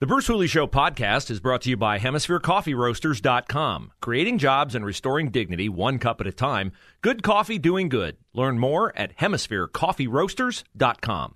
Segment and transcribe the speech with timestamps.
[0.00, 3.90] The Bruce Hooley Show podcast is brought to you by HemisphereCoffeeRoasters.com.
[4.00, 6.70] Creating jobs and restoring dignity one cup at a time.
[7.00, 8.16] Good coffee doing good.
[8.32, 11.34] Learn more at HemisphereCoffeeRoasters.com.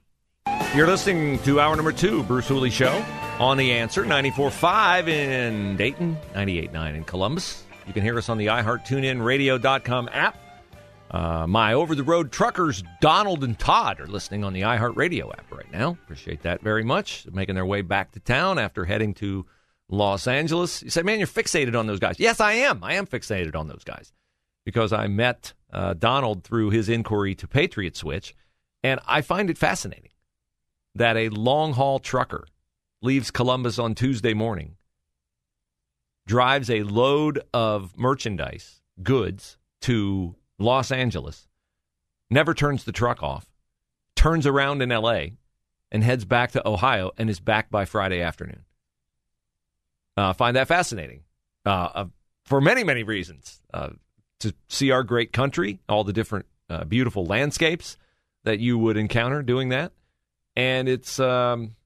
[0.77, 3.05] You're listening to hour number two, Bruce Hooley Show,
[3.41, 7.65] on The Answer, 94.5 in Dayton, 98.9 in Columbus.
[7.89, 10.39] You can hear us on the iHeart TuneIn Radio.com app.
[11.13, 15.53] Uh, my over the road truckers, Donald and Todd, are listening on the iHeartRadio app
[15.53, 15.91] right now.
[16.05, 17.27] Appreciate that very much.
[17.31, 19.45] Making their way back to town after heading to
[19.91, 20.83] Los Angeles.
[20.83, 22.19] You say, man, you're fixated on those guys.
[22.19, 22.83] Yes, I am.
[22.83, 24.11] I am fixated on those guys
[24.65, 28.35] because I met uh, Donald through his inquiry to Patriot Switch,
[28.83, 30.13] and I find it fascinating
[30.95, 32.47] that a long haul trucker
[33.03, 34.77] leaves Columbus on Tuesday morning,
[36.27, 41.49] drives a load of merchandise, goods to Los Angeles,
[42.31, 43.51] never turns the truck off,
[44.17, 45.25] turns around in LA,
[45.91, 48.65] and heads back to Ohio and is back by Friday afternoon.
[50.17, 51.23] Uh, find that fascinating
[51.65, 52.07] uh,
[52.45, 53.61] for many, many reasons.
[53.73, 53.91] Uh,
[54.41, 57.97] to see our great country, all the different uh, beautiful landscapes
[58.45, 59.93] that you would encounter doing that,
[60.57, 61.77] and it's um,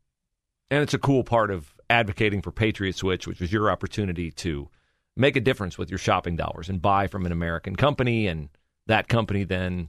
[0.70, 4.70] and it's a cool part of advocating for Patriot Switch, which was your opportunity to
[5.16, 8.48] make a difference with your shopping dollars and buy from an American company and
[8.86, 9.88] that company then,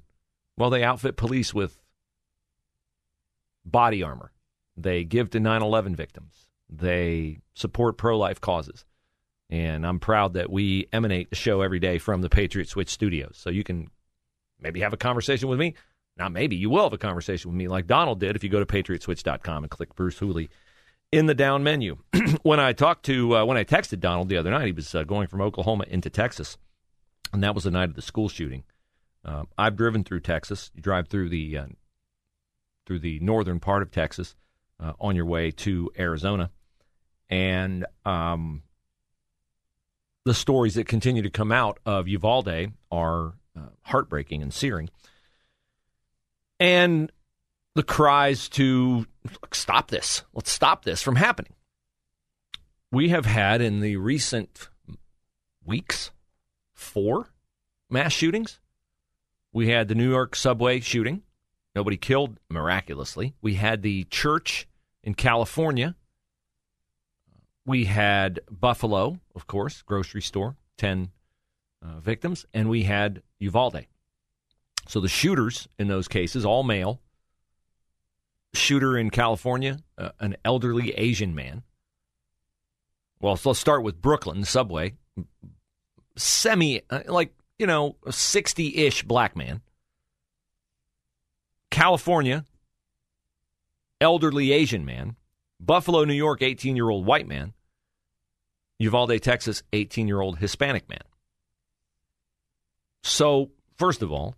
[0.58, 1.80] well, they outfit police with
[3.66, 4.32] body armor.
[4.76, 6.48] They give to 9 11 victims.
[6.70, 8.86] They support pro life causes.
[9.50, 13.38] And I'm proud that we emanate the show every day from the Patriot Switch studios.
[13.38, 13.90] So you can
[14.60, 15.76] maybe have a conversation with me.
[16.18, 18.60] Now, maybe, you will have a conversation with me like Donald did if you go
[18.60, 20.50] to patriotswitch.com and click Bruce Hooley
[21.12, 21.98] in the down menu.
[22.42, 25.04] when I talked to, uh, when I texted Donald the other night, he was uh,
[25.04, 26.58] going from Oklahoma into Texas.
[27.32, 28.64] And that was the night of the school shooting.
[29.26, 30.72] Uh, I've driven through Texas.
[30.74, 31.66] You drive through the uh,
[32.86, 34.36] through the northern part of Texas
[34.80, 36.50] uh, on your way to Arizona,
[37.30, 38.64] and um,
[40.26, 44.90] the stories that continue to come out of Uvalde are uh, heartbreaking and searing.
[46.60, 47.12] And
[47.76, 49.06] the cries to
[49.54, 51.54] stop this, let's stop this from happening.
[52.92, 54.70] We have had in the recent
[55.64, 56.12] weeks
[56.74, 57.30] four
[57.90, 58.60] mass shootings
[59.54, 61.24] we had the New York subway shooting.
[61.76, 63.36] Nobody killed miraculously.
[63.42, 64.68] We had the church
[65.04, 65.96] in California.
[67.66, 71.12] We had Buffalo, of course, grocery store, 10
[71.82, 72.46] uh, victims.
[72.54, 73.86] And we had Uvalde.
[74.88, 77.02] So the shooters in those cases, all male.
[78.54, 81.64] Shooter in California, uh, an elderly Asian man.
[83.20, 84.94] Well, so let's start with Brooklyn, subway.
[86.16, 89.62] Semi, uh, like you know, a 60 ish black man.
[91.72, 92.46] California,
[94.00, 95.16] elderly Asian man.
[95.60, 97.54] Buffalo, New York, 18 year old white man.
[98.80, 101.02] Uvalde, Texas, 18 year old Hispanic man.
[103.04, 104.36] So, first of all,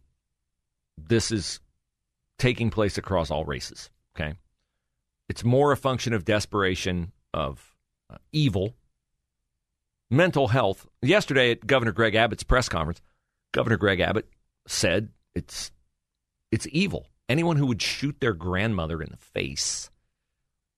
[0.98, 1.60] this is
[2.38, 4.36] taking place across all races, okay?
[5.28, 7.76] It's more a function of desperation, of
[8.10, 8.76] uh, evil,
[10.10, 10.88] mental health.
[11.02, 13.02] Yesterday at Governor Greg Abbott's press conference,
[13.52, 14.30] Governor Greg Abbott
[14.68, 15.72] said it's
[16.52, 17.08] it's evil.
[17.28, 19.90] Anyone who would shoot their grandmother in the face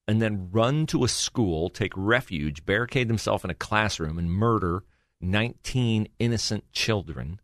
[0.06, 4.84] and then run to a school, take refuge, barricade themselves in a classroom, and murder
[5.20, 7.40] 19 innocent children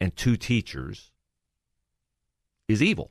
[0.00, 1.12] and two teachers
[2.68, 3.10] is evil.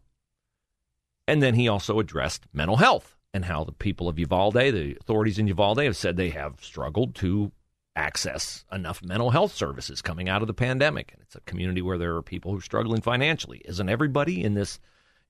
[1.28, 5.40] And then he also addressed mental health and how the people of Uvalde, the authorities
[5.40, 7.52] in Uvalde, have said they have struggled to
[7.96, 11.12] access enough mental health services coming out of the pandemic.
[11.14, 13.62] And it's a community where there are people who are struggling financially.
[13.66, 14.80] Isn't everybody in this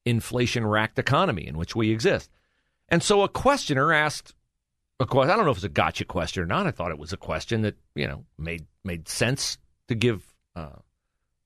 [0.06, 2.30] inflation racked economy in which we exist?
[2.89, 4.33] And so a questioner asked
[5.00, 5.31] a question.
[5.31, 6.68] I don't know if it's a gotcha question or not.
[6.68, 9.57] I thought it was a question that, you know, made made sense
[9.88, 10.25] to give
[10.56, 10.77] uh,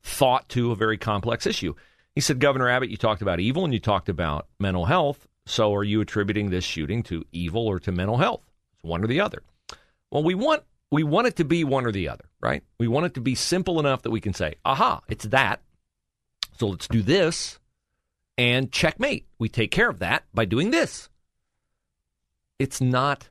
[0.02, 1.74] thought to a very complex issue.
[2.16, 5.28] He said, Governor Abbott, you talked about evil and you talked about mental health.
[5.48, 8.44] So are you attributing this shooting to evil or to mental health?
[8.74, 9.42] It's one or the other.
[10.12, 12.64] Well, we want we want it to be one or the other, right?
[12.80, 15.62] We want it to be simple enough that we can say, aha, it's that.
[16.58, 17.60] So let's do this
[18.38, 19.26] and checkmate.
[19.40, 21.10] We take care of that by doing this.
[22.60, 23.30] it's not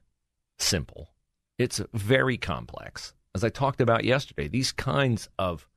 [0.58, 1.10] simple.
[1.58, 3.14] It's very complex.
[3.34, 5.68] As I talked about yesterday, these kinds of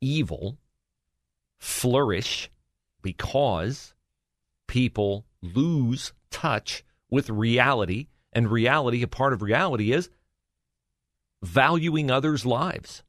[0.00, 0.58] evil
[1.58, 2.50] flourish
[3.02, 3.94] because
[4.66, 8.08] people lose touch with reality.
[8.32, 10.10] And reality, a part of reality is
[11.42, 13.02] valuing others' lives,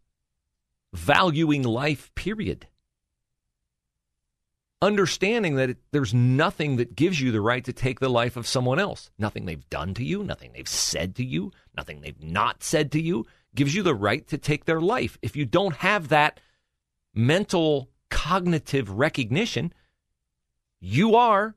[0.94, 2.68] valuing life, period.
[4.81, 8.48] Understanding that it, there's nothing that gives you the right to take the life of
[8.48, 9.12] someone else.
[9.18, 13.02] Nothing they've done to you, nothing they've said to you, nothing they've not said to
[13.02, 15.18] you gives you the right to take their life.
[15.22, 16.40] If you don't have that
[17.14, 19.74] mental cognitive recognition,
[20.80, 21.56] you are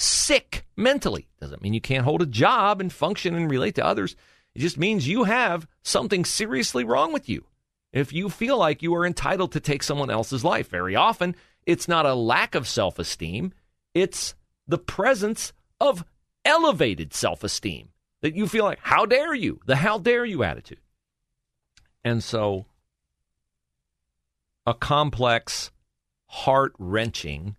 [0.00, 1.28] sick mentally.
[1.40, 4.16] Doesn't mean you can't hold a job and function and relate to others.
[4.54, 7.44] It just means you have something seriously wrong with you.
[7.92, 11.36] If you feel like you are entitled to take someone else's life, very often
[11.66, 13.52] it's not a lack of self esteem,
[13.94, 14.34] it's
[14.66, 16.04] the presence of
[16.44, 17.90] elevated self esteem
[18.22, 19.60] that you feel like, how dare you?
[19.66, 20.80] The how dare you attitude.
[22.04, 22.64] And so
[24.66, 25.70] a complex,
[26.26, 27.56] heart wrenching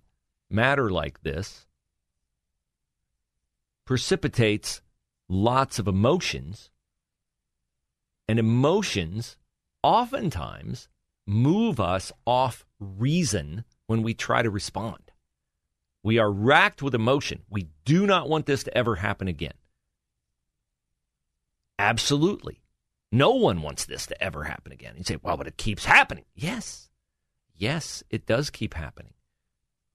[0.49, 1.67] matter like this
[3.91, 4.81] precipitates
[5.27, 6.69] lots of emotions,
[8.25, 9.35] and emotions
[9.83, 10.87] oftentimes
[11.27, 15.11] move us off reason when we try to respond.
[16.03, 17.41] We are racked with emotion.
[17.49, 19.55] We do not want this to ever happen again.
[21.77, 22.61] Absolutely.
[23.11, 24.93] No one wants this to ever happen again.
[24.95, 26.23] You say, well, but it keeps happening.
[26.33, 26.89] Yes.
[27.53, 29.15] Yes, it does keep happening,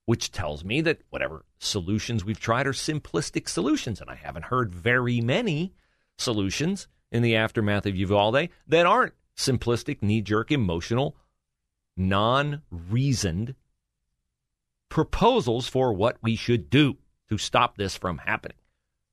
[0.07, 3.99] which tells me that whatever solutions we've tried are simplistic solutions.
[3.99, 5.73] And I haven't heard very many
[6.17, 11.17] solutions in the aftermath of Uvalde that aren't simplistic, knee jerk, emotional,
[11.97, 13.53] non reasoned
[14.87, 16.95] proposals for what we should do
[17.27, 18.57] to stop this from happening.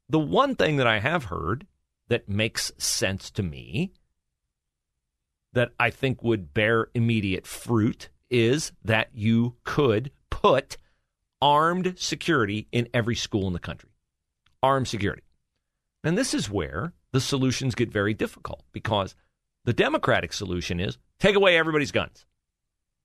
[0.08, 1.67] The one thing that I have heard
[2.06, 3.90] that makes sense to me
[5.55, 10.76] that I think would bear immediate fruit is that you could put
[11.44, 13.91] armed security in every school in the country.
[14.62, 15.23] Armed security.
[16.02, 19.14] And this is where the solutions get very difficult because
[19.67, 22.25] the Democratic solution is take away everybody's guns.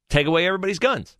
[0.09, 1.17] Take away everybody's guns.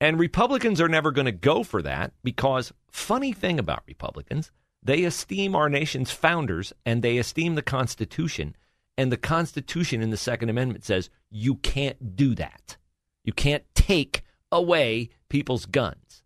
[0.00, 4.52] And Republicans are never going to go for that because, funny thing about Republicans,
[4.82, 8.54] they esteem our nation's founders and they esteem the Constitution.
[8.96, 12.76] And the Constitution in the Second Amendment says you can't do that.
[13.24, 16.22] You can't take away people's guns.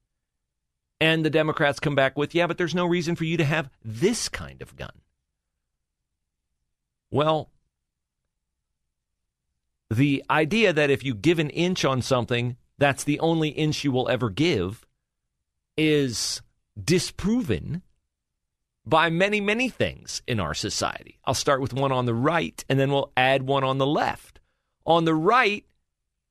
[1.00, 3.70] And the Democrats come back with, yeah, but there's no reason for you to have
[3.84, 4.92] this kind of gun.
[7.10, 7.50] Well,
[9.90, 13.92] the idea that if you give an inch on something, that's the only inch you
[13.92, 14.86] will ever give
[15.76, 16.42] is
[16.82, 17.82] disproven
[18.86, 21.18] by many, many things in our society.
[21.24, 24.40] I'll start with one on the right, and then we'll add one on the left.
[24.86, 25.64] On the right,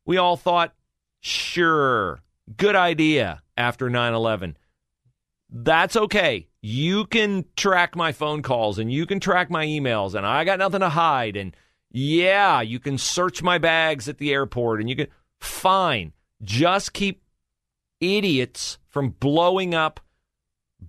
[0.05, 0.73] we all thought,
[1.19, 2.19] sure,
[2.57, 4.57] good idea after 9 11.
[5.51, 6.47] That's okay.
[6.61, 10.59] You can track my phone calls and you can track my emails, and I got
[10.59, 11.35] nothing to hide.
[11.35, 11.55] And
[11.91, 15.07] yeah, you can search my bags at the airport, and you can,
[15.39, 16.13] fine.
[16.43, 17.23] Just keep
[17.99, 19.99] idiots from blowing up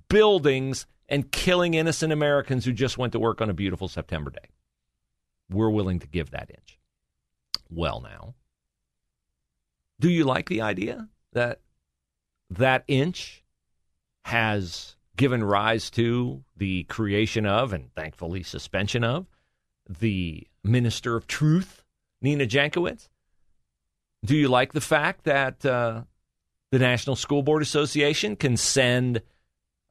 [0.08, 4.48] buildings and killing innocent Americans who just went to work on a beautiful September day.
[5.50, 6.78] We're willing to give that inch.
[7.68, 8.34] Well, now,
[9.98, 11.60] do you like the idea that
[12.50, 13.44] that inch
[14.24, 19.26] has given rise to the creation of, and thankfully suspension of,
[19.88, 21.84] the Minister of Truth,
[22.22, 23.08] Nina Jankowicz?
[24.24, 26.02] Do you like the fact that uh,
[26.70, 29.22] the National School Board Association can send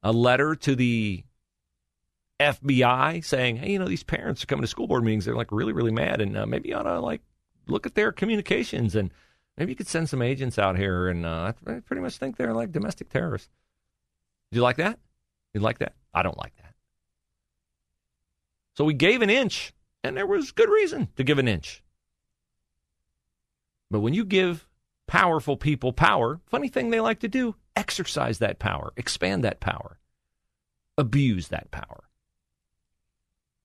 [0.02, 1.24] a letter to the
[2.40, 5.26] FBI saying, "Hey, you know, these parents are coming to school board meetings.
[5.26, 7.20] They're like really, really mad, and uh, maybe you ought to like
[7.66, 9.12] look at their communications, and
[9.60, 12.54] maybe you could send some agents out here." And uh, I pretty much think they're
[12.54, 13.48] like domestic terrorists.
[14.50, 14.98] Do you like that?
[15.54, 15.94] You like that?
[16.12, 16.74] I don't like that.
[18.74, 21.84] So we gave an inch, and there was good reason to give an inch.
[23.90, 24.66] But when you give
[25.06, 29.98] powerful people power, funny thing they like to do, exercise that power, expand that power,
[30.96, 32.04] abuse that power.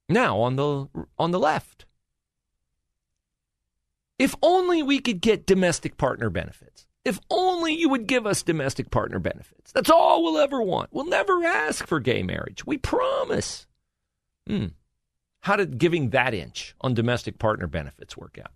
[0.09, 0.87] Now on the
[1.17, 1.85] on the left.
[4.17, 6.87] If only we could get domestic partner benefits.
[7.03, 9.71] If only you would give us domestic partner benefits.
[9.71, 10.89] That's all we'll ever want.
[10.91, 12.65] We'll never ask for gay marriage.
[12.65, 13.67] We promise.
[14.47, 14.67] Hmm.
[15.41, 18.51] How did giving that inch on domestic partner benefits work out?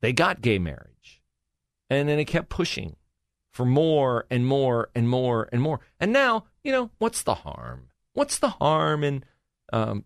[0.00, 1.20] They got gay marriage.
[1.90, 2.96] And then it kept pushing
[3.50, 5.80] for more and more and more and more.
[5.98, 7.88] And now, you know, what's the harm?
[8.12, 9.24] What's the harm in
[9.72, 10.04] um,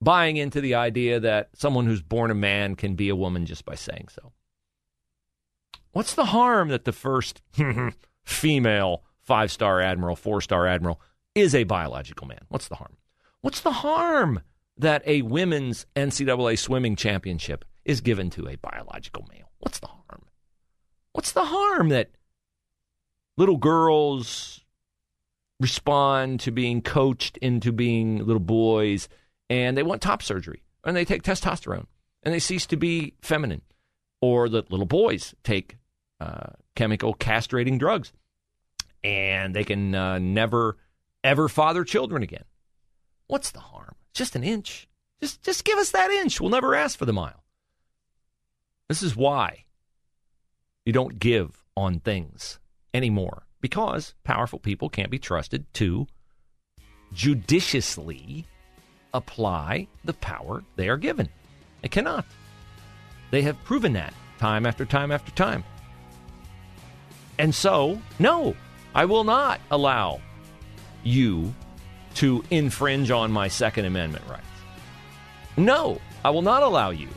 [0.00, 3.64] buying into the idea that someone who's born a man can be a woman just
[3.64, 4.32] by saying so?
[5.92, 7.42] What's the harm that the first
[8.24, 11.00] female five star admiral, four star admiral
[11.34, 12.40] is a biological man?
[12.48, 12.96] What's the harm?
[13.40, 14.40] What's the harm
[14.76, 19.50] that a women's NCAA swimming championship is given to a biological male?
[19.58, 20.24] What's the harm?
[21.12, 22.10] What's the harm that
[23.36, 24.64] little girls
[25.60, 29.08] respond to being coached into being little boys
[29.50, 31.86] and they want top surgery and they take testosterone
[32.22, 33.62] and they cease to be feminine?
[34.20, 35.76] Or that little boys take
[36.20, 38.12] uh, chemical castrating drugs
[39.04, 40.76] and they can uh, never,
[41.22, 42.44] ever father children again.
[43.28, 43.94] What's the harm?
[44.14, 44.88] Just an inch.
[45.20, 46.40] Just, just give us that inch.
[46.40, 47.44] We'll never ask for the mile.
[48.88, 49.64] This is why
[50.84, 52.58] you don't give on things
[52.94, 56.06] anymore because powerful people can't be trusted to
[57.12, 58.46] judiciously
[59.14, 61.28] apply the power they are given.
[61.82, 62.24] They cannot.
[63.30, 65.64] They have proven that time after time after time.
[67.38, 68.56] And so, no,
[68.94, 70.20] I will not allow
[71.04, 71.54] you
[72.14, 74.44] to infringe on my Second Amendment rights.
[75.56, 77.08] No, I will not allow you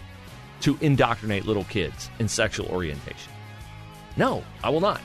[0.61, 3.31] to indoctrinate little kids in sexual orientation.
[4.15, 5.01] No, I will not.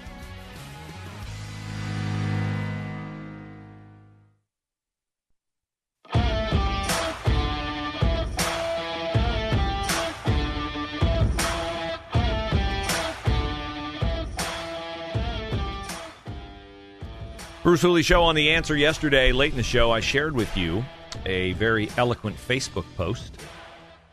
[17.67, 20.85] Bruce Hooley Show on The Answer yesterday, late in the show, I shared with you
[21.25, 23.41] a very eloquent Facebook post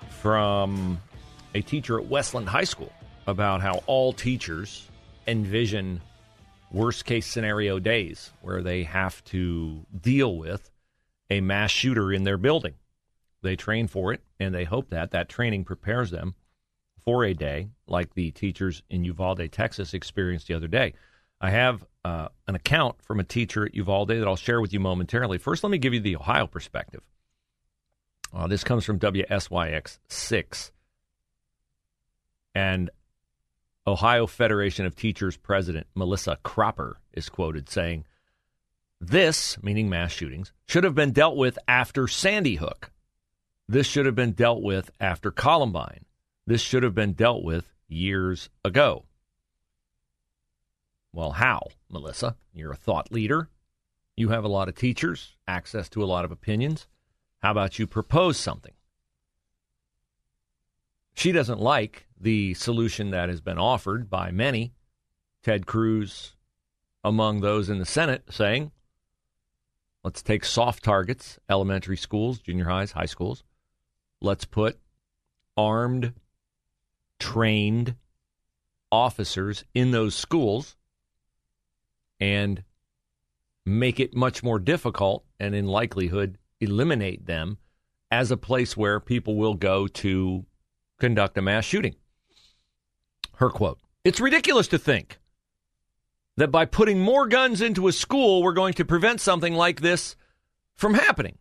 [0.09, 0.99] from
[1.53, 2.91] a teacher at Westland High School
[3.27, 4.89] about how all teachers
[5.27, 6.01] envision
[6.71, 10.71] worst case scenario days where they have to deal with
[11.29, 12.73] a mass shooter in their building.
[13.43, 16.33] They train for it and they hope that that training prepares them
[17.05, 20.95] for a day like the teachers in Uvalde, Texas experienced the other day.
[21.43, 24.79] I have uh, an account from a teacher at Uvalde that I'll share with you
[24.79, 25.37] momentarily.
[25.37, 27.01] First, let me give you the Ohio perspective.
[28.33, 30.71] Uh, this comes from WSYX 6.
[32.55, 32.89] And
[33.85, 38.05] Ohio Federation of Teachers President Melissa Cropper is quoted saying,
[39.01, 42.89] This, meaning mass shootings, should have been dealt with after Sandy Hook.
[43.67, 46.05] This should have been dealt with after Columbine.
[46.47, 49.03] This should have been dealt with years ago.
[51.13, 52.35] Well, how, Melissa?
[52.53, 53.49] You're a thought leader.
[54.17, 56.87] You have a lot of teachers, access to a lot of opinions.
[57.37, 58.73] How about you propose something?
[61.13, 64.73] She doesn't like the solution that has been offered by many,
[65.43, 66.35] Ted Cruz
[67.03, 68.71] among those in the Senate, saying,
[70.03, 73.43] let's take soft targets, elementary schools, junior highs, high schools.
[74.19, 74.79] Let's put
[75.55, 76.13] armed,
[77.19, 77.95] trained
[78.91, 80.75] officers in those schools
[82.19, 82.63] and
[83.65, 87.57] make it much more difficult and, in likelihood, eliminate them
[88.11, 90.45] as a place where people will go to
[90.99, 91.95] conduct a mass shooting.
[93.35, 95.19] Her quote It's ridiculous to think
[96.37, 100.15] that by putting more guns into a school, we're going to prevent something like this
[100.75, 101.37] from happening.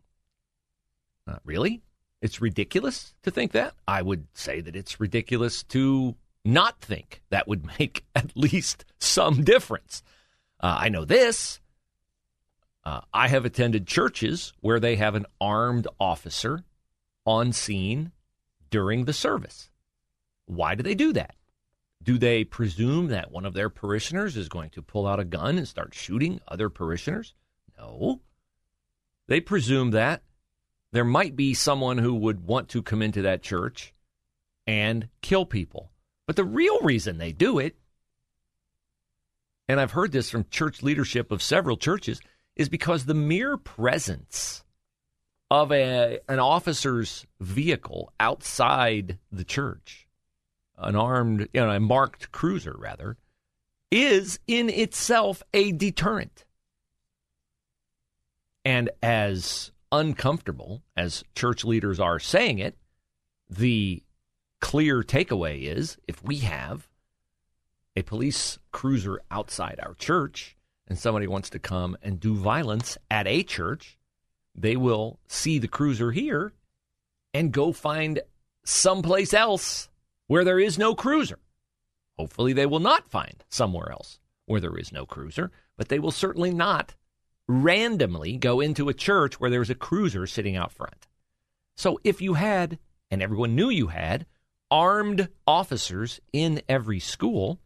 [1.27, 1.83] Uh, really?
[2.21, 3.75] It's ridiculous to think that?
[3.87, 9.43] I would say that it's ridiculous to not think that would make at least some
[9.45, 10.03] difference.
[10.63, 11.61] Uh, I know this.
[12.85, 16.65] Uh, I have attended churches where they have an armed officer
[17.25, 18.13] on scene
[18.71, 19.71] during the service.
[20.47, 21.35] Why do they do that?
[22.03, 25.57] Do they presume that one of their parishioners is going to pull out a gun
[25.57, 27.35] and start shooting other parishioners?
[27.79, 28.21] No.
[29.29, 30.23] They presume that
[30.91, 33.95] there might be someone who would want to come into that church
[34.67, 35.93] and kill people.
[36.27, 37.77] But the real reason they do it
[39.73, 42.21] and I've heard this from church leadership of several churches,
[42.57, 44.65] is because the mere presence
[45.51, 50.07] of a, an officer's vehicle outside the church,
[50.77, 53.17] an armed, you know, a marked cruiser rather,
[53.91, 56.45] is in itself a deterrent.
[58.67, 62.77] And as uncomfortable as church leaders are saying it,
[63.49, 64.03] the
[64.61, 66.91] clear takeaway is if we have
[67.97, 70.57] a police cruiser outside our church
[70.87, 73.99] and somebody wants to come and do violence at a church,
[74.55, 76.53] they will see the cruiser here
[77.35, 78.21] and go find
[78.65, 79.89] someplace else
[80.27, 81.39] where there is no cruiser.
[82.19, 86.11] Hopefully, they will not find somewhere else where there is no cruiser, but they will
[86.11, 86.95] certainly not
[87.49, 91.07] randomly go into a church where there's a cruiser sitting out front.
[91.77, 92.79] So if you had,
[93.11, 94.27] and everyone knew you had,
[94.71, 97.59] armed officers in every school,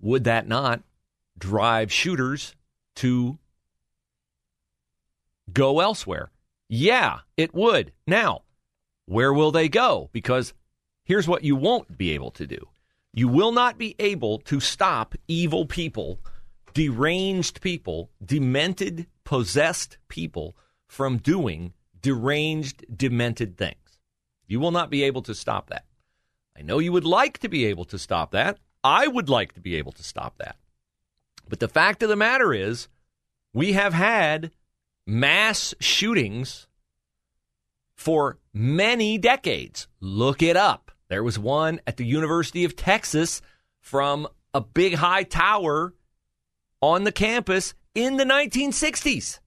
[0.00, 0.82] would that not
[1.38, 2.54] drive shooters
[2.96, 3.38] to
[5.52, 6.30] go elsewhere?
[6.68, 7.92] Yeah, it would.
[8.06, 8.42] Now,
[9.06, 10.10] where will they go?
[10.12, 10.52] Because
[11.04, 12.68] here's what you won't be able to do
[13.14, 16.20] you will not be able to stop evil people,
[16.74, 20.56] deranged people, demented, possessed people
[20.86, 23.98] from doing deranged, demented things.
[24.46, 25.84] You will not be able to stop that.
[26.56, 28.58] I know you would like to be able to stop that.
[28.82, 30.56] I would like to be able to stop that.
[31.48, 32.88] But the fact of the matter is,
[33.52, 34.50] we have had
[35.06, 36.68] mass shootings
[37.96, 39.88] for many decades.
[40.00, 40.92] Look it up.
[41.08, 43.40] There was one at the University of Texas
[43.80, 45.94] from a big high tower
[46.80, 49.40] on the campus in the 1960s.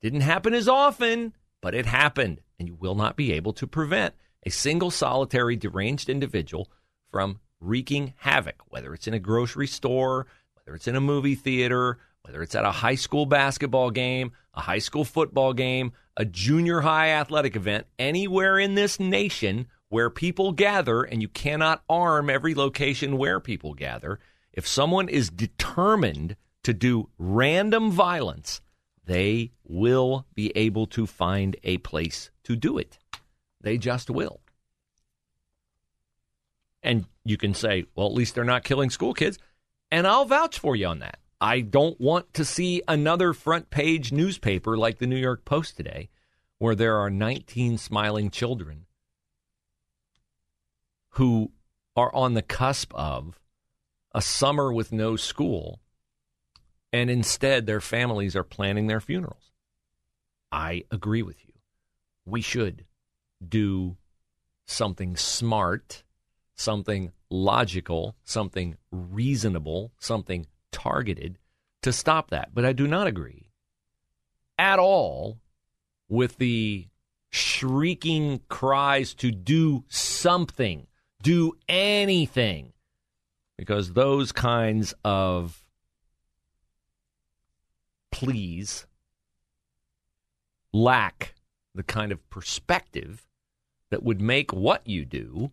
[0.00, 4.14] Didn't happen as often, but it happened, and you will not be able to prevent
[4.46, 6.70] a single solitary deranged individual
[7.10, 11.98] from wreaking havoc, whether it's in a grocery store, whether it's in a movie theater,
[12.22, 16.80] whether it's at a high school basketball game, a high school football game, a junior
[16.80, 22.54] high athletic event, anywhere in this nation where people gather, and you cannot arm every
[22.54, 24.20] location where people gather.
[24.52, 28.60] If someone is determined to do random violence,
[29.04, 32.98] they will be able to find a place to do it.
[33.60, 34.40] They just will.
[36.82, 39.38] And you can say, well, at least they're not killing school kids.
[39.90, 41.18] And I'll vouch for you on that.
[41.40, 46.10] I don't want to see another front page newspaper like the New York Post today,
[46.58, 48.86] where there are 19 smiling children
[51.14, 51.50] who
[51.96, 53.40] are on the cusp of
[54.12, 55.80] a summer with no school,
[56.92, 59.52] and instead their families are planning their funerals.
[60.52, 61.54] I agree with you.
[62.26, 62.84] We should
[63.46, 63.96] do
[64.66, 66.04] something smart,
[66.60, 71.38] something logical, something reasonable, something targeted
[71.82, 72.50] to stop that.
[72.54, 73.50] But I do not agree
[74.58, 75.40] at all
[76.08, 76.86] with the
[77.30, 80.86] shrieking cries to do something,
[81.22, 82.72] do anything,
[83.56, 85.64] because those kinds of
[88.10, 88.86] pleas
[90.72, 91.34] lack
[91.74, 93.26] the kind of perspective
[93.90, 95.52] that would make what you do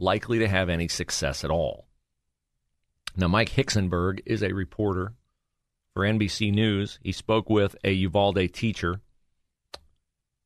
[0.00, 1.86] likely to have any success at all.
[3.16, 5.12] Now, Mike Hixenbaugh is a reporter
[5.92, 6.98] for NBC News.
[7.02, 9.00] He spoke with a Uvalde teacher.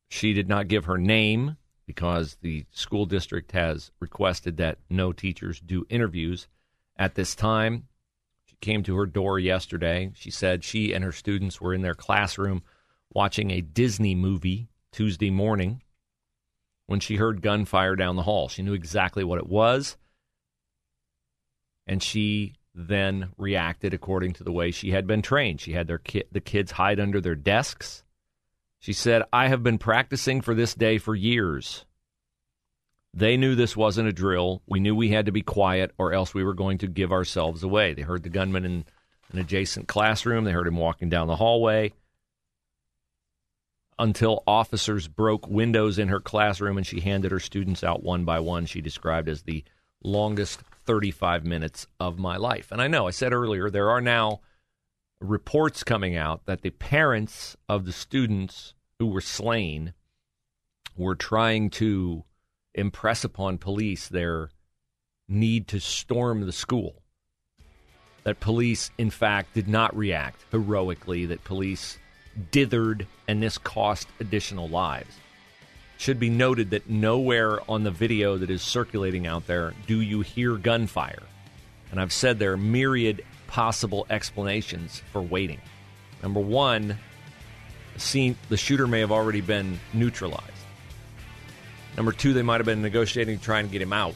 [0.09, 5.59] She did not give her name because the school district has requested that no teachers
[5.59, 6.47] do interviews
[6.97, 7.87] at this time.
[8.45, 10.11] She came to her door yesterday.
[10.15, 12.63] She said she and her students were in their classroom
[13.13, 15.81] watching a Disney movie Tuesday morning
[16.87, 18.47] when she heard gunfire down the hall.
[18.47, 19.97] She knew exactly what it was.
[21.87, 25.61] And she then reacted according to the way she had been trained.
[25.61, 28.03] She had their ki- the kids hide under their desks.
[28.79, 31.85] She said, "I have been practicing for this day for years."
[33.13, 34.61] They knew this wasn't a drill.
[34.67, 37.63] We knew we had to be quiet or else we were going to give ourselves
[37.63, 37.93] away.
[37.93, 38.85] They heard the gunman in
[39.31, 40.43] an adjacent classroom.
[40.43, 41.93] They heard him walking down the hallway
[43.97, 48.39] until officers broke windows in her classroom and she handed her students out one by
[48.39, 48.65] one.
[48.65, 49.63] She described as the
[50.03, 52.71] longest 35 minutes of my life.
[52.71, 54.41] And I know I said earlier there are now
[55.19, 59.93] reports coming out that the parents of the students who were slain
[60.97, 62.23] were trying to
[62.73, 64.49] impress upon police their
[65.27, 67.01] need to storm the school.
[68.23, 71.97] That police, in fact, did not react heroically, that police
[72.51, 75.15] dithered, and this cost additional lives.
[75.97, 80.21] Should be noted that nowhere on the video that is circulating out there do you
[80.21, 81.23] hear gunfire.
[81.91, 85.61] And I've said there are myriad possible explanations for waiting.
[86.21, 86.97] Number one,
[87.97, 90.51] scene, the shooter may have already been neutralized.
[91.95, 94.15] Number two, they might have been negotiating to try and get him out.